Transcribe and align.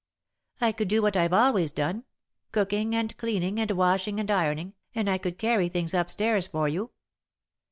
"I 0.59 0.71
could 0.71 0.87
do 0.87 1.03
what 1.03 1.15
I've 1.15 1.31
always 1.31 1.69
done 1.69 2.05
cooking 2.51 2.95
and 2.95 3.15
cleaning 3.17 3.59
and 3.59 3.69
washing 3.69 4.19
and 4.19 4.31
ironing, 4.31 4.73
and 4.95 5.07
I 5.07 5.19
could 5.19 5.37
carry 5.37 5.69
things 5.69 5.93
up 5.93 6.09
stairs 6.09 6.47
for 6.47 6.67
you." 6.67 6.89